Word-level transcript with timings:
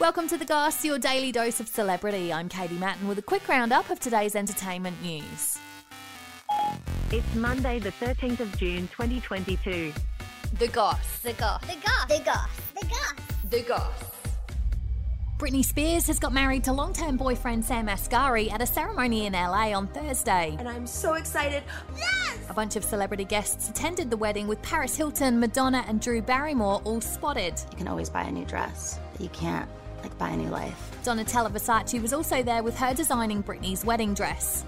Welcome 0.00 0.26
to 0.28 0.36
The 0.36 0.44
Goss, 0.44 0.84
your 0.84 0.98
daily 0.98 1.30
dose 1.30 1.60
of 1.60 1.68
celebrity. 1.68 2.32
I'm 2.32 2.48
Katie 2.48 2.76
Mattin 2.76 3.06
with 3.06 3.18
a 3.18 3.22
quick 3.22 3.46
roundup 3.48 3.90
of 3.90 4.00
today's 4.00 4.34
entertainment 4.34 5.00
news. 5.02 5.56
It's 7.12 7.34
Monday, 7.36 7.78
the 7.78 7.92
13th 7.92 8.40
of 8.40 8.58
June, 8.58 8.88
2022. 8.88 9.92
The 10.58 10.68
Goss. 10.68 11.20
The 11.20 11.32
goss. 11.34 11.60
The 11.62 11.76
goss. 11.76 12.06
The 12.08 12.22
goss. 12.24 12.50
The 12.80 12.86
goss. 12.86 13.14
The 13.50 13.62
Goss. 13.62 14.04
Britney 15.38 15.64
Spears 15.64 16.06
has 16.06 16.18
got 16.18 16.32
married 16.32 16.64
to 16.64 16.72
long-term 16.72 17.16
boyfriend 17.16 17.64
Sam 17.64 17.86
Asghari 17.86 18.50
at 18.52 18.62
a 18.62 18.66
ceremony 18.66 19.26
in 19.26 19.32
LA 19.32 19.72
on 19.72 19.86
Thursday. 19.88 20.56
and 20.58 20.68
I'm 20.68 20.86
so 20.86 21.14
excited. 21.14 21.62
Yes! 21.96 22.38
A 22.48 22.54
bunch 22.54 22.76
of 22.76 22.84
celebrity 22.84 23.24
guests 23.24 23.68
attended 23.68 24.10
the 24.10 24.16
wedding 24.16 24.48
with 24.48 24.60
Paris 24.62 24.96
Hilton, 24.96 25.38
Madonna, 25.38 25.84
and 25.86 26.00
Drew 26.00 26.22
Barrymore 26.22 26.80
all 26.84 27.00
spotted. 27.00 27.54
You 27.72 27.76
can 27.78 27.88
always 27.88 28.08
buy 28.10 28.22
a 28.22 28.32
new 28.32 28.44
dress, 28.44 28.98
but 29.12 29.20
you 29.20 29.28
can't 29.30 29.68
like 30.04 30.16
buy 30.18 30.30
a 30.30 30.36
new 30.36 30.48
life. 30.48 30.96
Donatella 31.02 31.50
Versace 31.50 32.00
was 32.00 32.12
also 32.12 32.42
there 32.42 32.62
with 32.62 32.76
her 32.76 32.94
designing 32.94 33.42
Britney's 33.42 33.84
wedding 33.84 34.14
dress. 34.14 34.64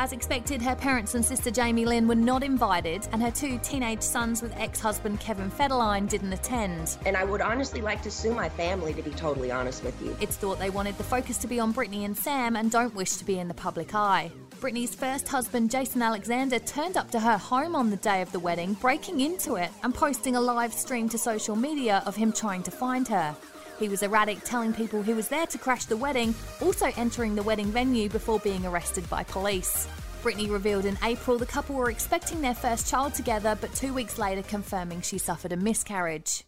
As 0.00 0.12
expected, 0.12 0.62
her 0.62 0.76
parents 0.76 1.16
and 1.16 1.24
sister 1.24 1.50
Jamie 1.50 1.84
Lynn 1.84 2.06
were 2.06 2.14
not 2.14 2.44
invited, 2.44 3.08
and 3.10 3.20
her 3.20 3.32
two 3.32 3.58
teenage 3.64 4.00
sons 4.00 4.40
with 4.40 4.56
ex 4.56 4.78
husband 4.78 5.18
Kevin 5.18 5.50
Federline 5.50 6.08
didn't 6.08 6.32
attend. 6.32 6.96
And 7.04 7.16
I 7.16 7.24
would 7.24 7.40
honestly 7.40 7.80
like 7.80 8.00
to 8.02 8.10
sue 8.10 8.32
my 8.32 8.48
family, 8.48 8.94
to 8.94 9.02
be 9.02 9.10
totally 9.10 9.50
honest 9.50 9.82
with 9.82 10.00
you. 10.00 10.16
It's 10.20 10.36
thought 10.36 10.60
they 10.60 10.70
wanted 10.70 10.96
the 10.98 11.02
focus 11.02 11.36
to 11.38 11.48
be 11.48 11.58
on 11.58 11.74
Britney 11.74 12.04
and 12.04 12.16
Sam 12.16 12.54
and 12.54 12.70
don't 12.70 12.94
wish 12.94 13.14
to 13.14 13.24
be 13.24 13.40
in 13.40 13.48
the 13.48 13.54
public 13.54 13.92
eye. 13.92 14.30
Britney's 14.60 14.94
first 14.94 15.26
husband, 15.26 15.68
Jason 15.68 16.00
Alexander, 16.00 16.60
turned 16.60 16.96
up 16.96 17.10
to 17.10 17.18
her 17.18 17.36
home 17.36 17.74
on 17.74 17.90
the 17.90 17.96
day 17.96 18.22
of 18.22 18.30
the 18.30 18.40
wedding, 18.40 18.74
breaking 18.74 19.20
into 19.20 19.56
it 19.56 19.70
and 19.82 19.92
posting 19.92 20.36
a 20.36 20.40
live 20.40 20.72
stream 20.72 21.08
to 21.08 21.18
social 21.18 21.56
media 21.56 22.04
of 22.06 22.14
him 22.14 22.32
trying 22.32 22.62
to 22.62 22.70
find 22.70 23.08
her. 23.08 23.34
He 23.78 23.88
was 23.88 24.02
erratic, 24.02 24.42
telling 24.44 24.72
people 24.72 25.02
he 25.02 25.14
was 25.14 25.28
there 25.28 25.46
to 25.46 25.58
crash 25.58 25.84
the 25.84 25.96
wedding, 25.96 26.34
also 26.60 26.90
entering 26.96 27.34
the 27.34 27.42
wedding 27.42 27.66
venue 27.66 28.08
before 28.08 28.40
being 28.40 28.66
arrested 28.66 29.08
by 29.08 29.22
police. 29.24 29.86
Britney 30.22 30.50
revealed 30.50 30.84
in 30.84 30.98
April 31.04 31.38
the 31.38 31.46
couple 31.46 31.76
were 31.76 31.90
expecting 31.90 32.40
their 32.40 32.54
first 32.54 32.88
child 32.88 33.14
together, 33.14 33.56
but 33.60 33.72
two 33.74 33.94
weeks 33.94 34.18
later 34.18 34.42
confirming 34.42 35.00
she 35.00 35.16
suffered 35.16 35.52
a 35.52 35.56
miscarriage. 35.56 36.44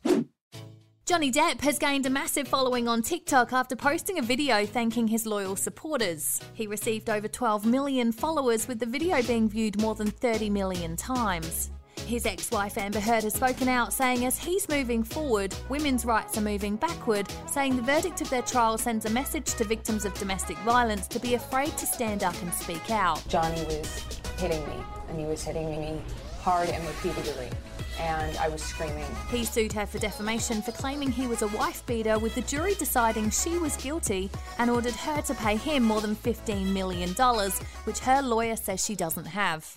Johnny 1.06 1.32
Depp 1.32 1.60
has 1.62 1.78
gained 1.78 2.06
a 2.06 2.10
massive 2.10 2.46
following 2.46 2.86
on 2.86 3.02
TikTok 3.02 3.52
after 3.52 3.74
posting 3.74 4.18
a 4.18 4.22
video 4.22 4.64
thanking 4.64 5.08
his 5.08 5.26
loyal 5.26 5.56
supporters. 5.56 6.40
He 6.54 6.68
received 6.68 7.10
over 7.10 7.26
12 7.26 7.66
million 7.66 8.12
followers, 8.12 8.68
with 8.68 8.78
the 8.78 8.86
video 8.86 9.20
being 9.22 9.48
viewed 9.48 9.80
more 9.80 9.94
than 9.96 10.10
30 10.10 10.50
million 10.50 10.96
times. 10.96 11.70
His 12.10 12.26
ex 12.26 12.50
wife 12.50 12.76
Amber 12.76 12.98
Heard 12.98 13.22
has 13.22 13.34
spoken 13.34 13.68
out, 13.68 13.92
saying 13.92 14.24
as 14.24 14.36
he's 14.36 14.68
moving 14.68 15.04
forward, 15.04 15.54
women's 15.68 16.04
rights 16.04 16.36
are 16.36 16.40
moving 16.40 16.74
backward, 16.74 17.28
saying 17.46 17.76
the 17.76 17.82
verdict 17.82 18.20
of 18.20 18.28
their 18.30 18.42
trial 18.42 18.76
sends 18.78 19.06
a 19.06 19.10
message 19.10 19.54
to 19.54 19.62
victims 19.62 20.04
of 20.04 20.12
domestic 20.14 20.58
violence 20.58 21.06
to 21.06 21.20
be 21.20 21.34
afraid 21.34 21.70
to 21.78 21.86
stand 21.86 22.24
up 22.24 22.34
and 22.42 22.52
speak 22.52 22.90
out. 22.90 23.22
Johnny 23.28 23.62
was 23.62 24.04
hitting 24.38 24.60
me, 24.66 24.74
and 25.08 25.20
he 25.20 25.24
was 25.24 25.44
hitting 25.44 25.70
me 25.70 26.02
hard 26.40 26.68
and 26.70 26.84
repeatedly, 26.84 27.48
and 28.00 28.36
I 28.38 28.48
was 28.48 28.60
screaming. 28.60 29.06
He 29.30 29.44
sued 29.44 29.72
her 29.74 29.86
for 29.86 30.00
defamation 30.00 30.62
for 30.62 30.72
claiming 30.72 31.12
he 31.12 31.28
was 31.28 31.42
a 31.42 31.48
wife 31.56 31.86
beater, 31.86 32.18
with 32.18 32.34
the 32.34 32.42
jury 32.42 32.74
deciding 32.74 33.30
she 33.30 33.56
was 33.56 33.76
guilty 33.76 34.30
and 34.58 34.68
ordered 34.68 34.96
her 34.96 35.22
to 35.22 35.34
pay 35.34 35.54
him 35.54 35.84
more 35.84 36.00
than 36.00 36.16
$15 36.16 36.72
million, 36.72 37.10
which 37.84 38.00
her 38.00 38.20
lawyer 38.20 38.56
says 38.56 38.84
she 38.84 38.96
doesn't 38.96 39.26
have. 39.26 39.76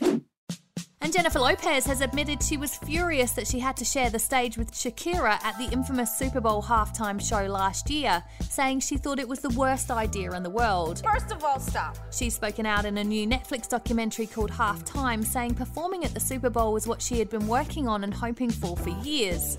And 1.03 1.11
Jennifer 1.11 1.39
Lopez 1.39 1.85
has 1.87 1.99
admitted 1.99 2.41
she 2.41 2.55
was 2.55 2.77
furious 2.77 3.33
that 3.33 3.45
she 3.45 3.59
had 3.59 3.75
to 3.75 3.83
share 3.83 4.09
the 4.09 4.19
stage 4.19 4.57
with 4.57 4.71
Shakira 4.71 5.37
at 5.43 5.57
the 5.57 5.69
infamous 5.73 6.17
Super 6.17 6.39
Bowl 6.39 6.63
halftime 6.63 7.19
show 7.21 7.45
last 7.45 7.89
year, 7.89 8.23
saying 8.39 8.79
she 8.79 8.95
thought 8.95 9.19
it 9.19 9.27
was 9.27 9.41
the 9.41 9.49
worst 9.49 9.91
idea 9.91 10.31
in 10.31 10.43
the 10.43 10.49
world. 10.49 11.03
First 11.03 11.29
of 11.33 11.43
all, 11.43 11.59
stop. 11.59 11.97
She's 12.13 12.35
spoken 12.35 12.65
out 12.65 12.85
in 12.85 12.97
a 12.97 13.03
new 13.03 13.27
Netflix 13.27 13.67
documentary 13.67 14.27
called 14.27 14.49
Halftime, 14.51 15.25
saying 15.25 15.55
performing 15.55 16.05
at 16.05 16.13
the 16.13 16.21
Super 16.21 16.49
Bowl 16.49 16.71
was 16.71 16.87
what 16.87 17.01
she 17.01 17.19
had 17.19 17.29
been 17.29 17.49
working 17.49 17.85
on 17.85 18.05
and 18.05 18.13
hoping 18.13 18.49
for 18.49 18.77
for 18.77 18.91
years. 19.05 19.57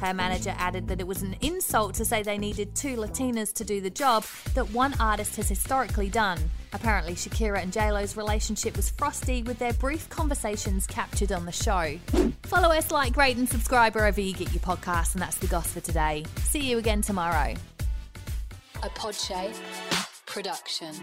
Her 0.00 0.14
manager 0.14 0.54
added 0.56 0.88
that 0.88 0.98
it 0.98 1.06
was 1.06 1.20
an 1.20 1.36
insult 1.42 1.92
to 1.96 2.06
say 2.06 2.22
they 2.22 2.38
needed 2.38 2.74
two 2.74 2.96
Latinas 2.96 3.52
to 3.52 3.64
do 3.64 3.82
the 3.82 3.90
job 3.90 4.24
that 4.54 4.70
one 4.70 4.94
artist 4.98 5.36
has 5.36 5.50
historically 5.50 6.08
done. 6.08 6.38
Apparently, 6.72 7.14
Shakira 7.14 7.62
and 7.62 7.72
JLo's 7.72 8.16
relationship 8.16 8.76
was 8.76 8.90
frosty, 8.90 9.42
with 9.42 9.58
their 9.58 9.72
brief 9.74 10.08
conversations 10.08 10.86
captured 10.86 11.32
on 11.32 11.46
the 11.46 11.52
show. 11.52 11.98
Follow 12.42 12.68
us, 12.68 12.90
like, 12.90 13.16
rate, 13.16 13.36
and 13.36 13.48
subscribe 13.48 13.94
wherever 13.94 14.20
you 14.20 14.32
get 14.34 14.52
your 14.52 14.60
podcasts, 14.60 15.14
and 15.14 15.22
that's 15.22 15.38
the 15.38 15.46
goss 15.46 15.72
for 15.72 15.80
today. 15.80 16.24
See 16.42 16.60
you 16.60 16.78
again 16.78 17.02
tomorrow. 17.02 17.54
A 18.82 18.88
Podshape 18.90 19.56
production. 20.26 20.94